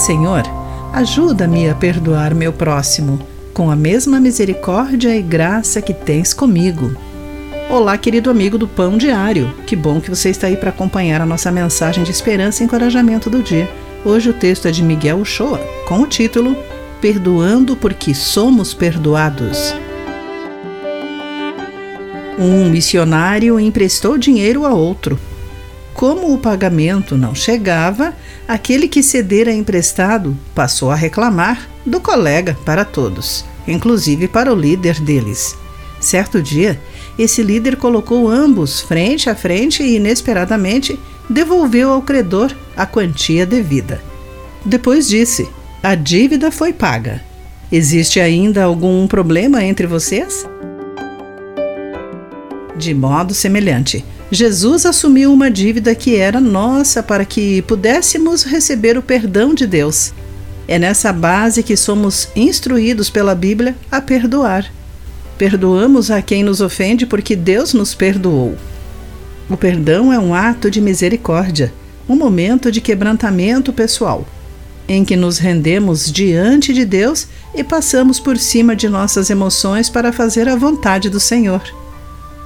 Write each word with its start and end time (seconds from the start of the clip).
Senhor, 0.00 0.44
ajuda-me 0.94 1.68
a 1.68 1.74
perdoar 1.74 2.34
meu 2.34 2.54
próximo 2.54 3.18
com 3.52 3.70
a 3.70 3.76
mesma 3.76 4.18
misericórdia 4.18 5.14
e 5.14 5.20
graça 5.20 5.82
que 5.82 5.92
tens 5.92 6.32
comigo. 6.32 6.96
Olá, 7.68 7.98
querido 7.98 8.30
amigo 8.30 8.56
do 8.56 8.66
Pão 8.66 8.96
Diário. 8.96 9.54
Que 9.66 9.76
bom 9.76 10.00
que 10.00 10.08
você 10.08 10.30
está 10.30 10.46
aí 10.46 10.56
para 10.56 10.70
acompanhar 10.70 11.20
a 11.20 11.26
nossa 11.26 11.52
mensagem 11.52 12.02
de 12.02 12.10
esperança 12.10 12.62
e 12.62 12.66
encorajamento 12.66 13.28
do 13.28 13.42
dia. 13.42 13.68
Hoje 14.02 14.30
o 14.30 14.32
texto 14.32 14.66
é 14.66 14.70
de 14.70 14.82
Miguel 14.82 15.18
Uchoa, 15.18 15.58
com 15.86 16.00
o 16.00 16.06
título 16.06 16.56
Perdoando 16.98 17.76
porque 17.76 18.14
somos 18.14 18.72
perdoados. 18.72 19.74
Um 22.38 22.70
missionário 22.70 23.60
emprestou 23.60 24.16
dinheiro 24.16 24.64
a 24.64 24.72
outro. 24.72 25.20
Como 25.94 26.32
o 26.32 26.38
pagamento 26.38 27.16
não 27.16 27.34
chegava, 27.34 28.14
aquele 28.46 28.88
que 28.88 29.02
cedera 29.02 29.52
emprestado 29.52 30.36
passou 30.54 30.90
a 30.90 30.94
reclamar 30.94 31.68
do 31.84 32.00
colega 32.00 32.56
para 32.64 32.84
todos, 32.84 33.44
inclusive 33.66 34.28
para 34.28 34.52
o 34.52 34.56
líder 34.56 35.00
deles. 35.00 35.56
Certo 36.00 36.42
dia, 36.42 36.80
esse 37.18 37.42
líder 37.42 37.76
colocou 37.76 38.28
ambos 38.28 38.80
frente 38.80 39.28
a 39.28 39.34
frente 39.34 39.82
e, 39.82 39.96
inesperadamente, 39.96 40.98
devolveu 41.28 41.90
ao 41.90 42.00
credor 42.00 42.50
a 42.76 42.86
quantia 42.86 43.44
devida. 43.44 44.00
Depois 44.64 45.06
disse: 45.06 45.48
A 45.82 45.94
dívida 45.94 46.50
foi 46.50 46.72
paga. 46.72 47.22
Existe 47.70 48.18
ainda 48.18 48.64
algum 48.64 49.06
problema 49.06 49.62
entre 49.62 49.86
vocês? 49.86 50.46
De 52.76 52.94
modo 52.94 53.34
semelhante, 53.34 54.04
Jesus 54.32 54.86
assumiu 54.86 55.32
uma 55.32 55.50
dívida 55.50 55.92
que 55.92 56.14
era 56.14 56.40
nossa 56.40 57.02
para 57.02 57.24
que 57.24 57.62
pudéssemos 57.62 58.44
receber 58.44 58.96
o 58.96 59.02
perdão 59.02 59.52
de 59.52 59.66
Deus. 59.66 60.12
É 60.68 60.78
nessa 60.78 61.12
base 61.12 61.64
que 61.64 61.76
somos 61.76 62.28
instruídos 62.36 63.10
pela 63.10 63.34
Bíblia 63.34 63.74
a 63.90 64.00
perdoar. 64.00 64.72
Perdoamos 65.36 66.12
a 66.12 66.22
quem 66.22 66.44
nos 66.44 66.60
ofende 66.60 67.06
porque 67.06 67.34
Deus 67.34 67.74
nos 67.74 67.92
perdoou. 67.92 68.56
O 69.48 69.56
perdão 69.56 70.12
é 70.12 70.18
um 70.18 70.32
ato 70.32 70.70
de 70.70 70.80
misericórdia, 70.80 71.72
um 72.08 72.14
momento 72.14 72.70
de 72.70 72.80
quebrantamento 72.80 73.72
pessoal, 73.72 74.24
em 74.86 75.04
que 75.04 75.16
nos 75.16 75.38
rendemos 75.38 76.10
diante 76.12 76.72
de 76.72 76.84
Deus 76.84 77.26
e 77.52 77.64
passamos 77.64 78.20
por 78.20 78.38
cima 78.38 78.76
de 78.76 78.88
nossas 78.88 79.28
emoções 79.28 79.88
para 79.88 80.12
fazer 80.12 80.48
a 80.48 80.54
vontade 80.54 81.10
do 81.10 81.18
Senhor. 81.18 81.79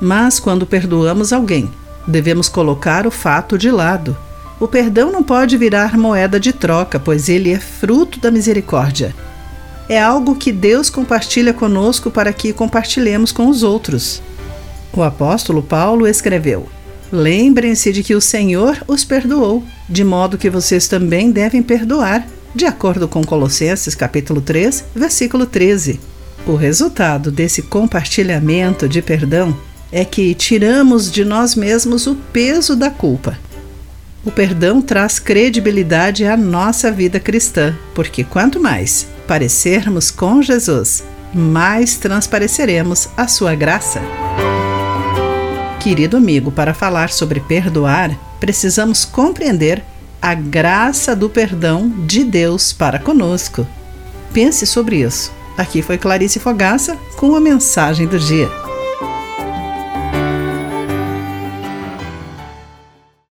Mas 0.00 0.38
quando 0.38 0.66
perdoamos 0.66 1.32
alguém, 1.32 1.70
devemos 2.06 2.48
colocar 2.48 3.06
o 3.06 3.10
fato 3.10 3.56
de 3.56 3.70
lado. 3.70 4.16
O 4.60 4.66
perdão 4.66 5.10
não 5.10 5.22
pode 5.22 5.56
virar 5.56 5.98
moeda 5.98 6.40
de 6.40 6.52
troca, 6.52 6.98
pois 6.98 7.28
ele 7.28 7.52
é 7.52 7.58
fruto 7.58 8.20
da 8.20 8.30
misericórdia. 8.30 9.14
É 9.88 10.00
algo 10.00 10.34
que 10.34 10.50
Deus 10.50 10.90
compartilha 10.90 11.52
conosco 11.52 12.10
para 12.10 12.32
que 12.32 12.52
compartilhemos 12.52 13.32
com 13.32 13.48
os 13.48 13.62
outros. 13.62 14.22
O 14.92 15.02
apóstolo 15.02 15.62
Paulo 15.62 16.06
escreveu: 16.06 16.66
Lembrem-se 17.12 17.92
de 17.92 18.02
que 18.02 18.14
o 18.14 18.20
Senhor 18.20 18.82
os 18.88 19.04
perdoou, 19.04 19.62
de 19.88 20.02
modo 20.02 20.38
que 20.38 20.50
vocês 20.50 20.88
também 20.88 21.30
devem 21.30 21.62
perdoar, 21.62 22.26
de 22.54 22.64
acordo 22.64 23.06
com 23.06 23.22
Colossenses 23.22 23.94
capítulo 23.94 24.40
3, 24.40 24.84
versículo 24.94 25.46
13. 25.46 26.00
O 26.46 26.54
resultado 26.54 27.30
desse 27.30 27.62
compartilhamento 27.62 28.88
de 28.88 29.02
perdão 29.02 29.56
é 29.90 30.04
que 30.04 30.34
tiramos 30.34 31.10
de 31.10 31.24
nós 31.24 31.54
mesmos 31.54 32.06
o 32.06 32.14
peso 32.14 32.74
da 32.74 32.90
culpa. 32.90 33.38
O 34.24 34.30
perdão 34.30 34.82
traz 34.82 35.18
credibilidade 35.18 36.24
à 36.24 36.36
nossa 36.36 36.90
vida 36.90 37.20
cristã, 37.20 37.74
porque 37.94 38.24
quanto 38.24 38.58
mais 38.58 39.06
parecermos 39.26 40.10
com 40.10 40.42
Jesus, 40.42 41.04
mais 41.32 41.96
transpareceremos 41.96 43.08
a 43.16 43.28
sua 43.28 43.54
graça. 43.54 44.00
Querido 45.80 46.16
amigo, 46.16 46.50
para 46.50 46.74
falar 46.74 47.10
sobre 47.10 47.38
perdoar, 47.38 48.10
precisamos 48.40 49.04
compreender 49.04 49.84
a 50.20 50.34
graça 50.34 51.14
do 51.14 51.30
perdão 51.30 51.88
de 52.06 52.24
Deus 52.24 52.72
para 52.72 52.98
conosco. 52.98 53.64
Pense 54.32 54.66
sobre 54.66 55.02
isso. 55.02 55.32
Aqui 55.56 55.82
foi 55.82 55.98
Clarice 55.98 56.40
Fogaça 56.40 56.96
com 57.16 57.36
a 57.36 57.40
mensagem 57.40 58.06
do 58.06 58.18
dia. 58.18 58.65